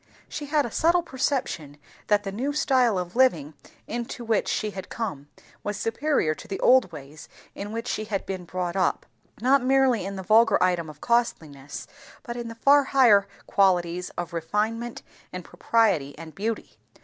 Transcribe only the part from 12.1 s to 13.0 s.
but in the far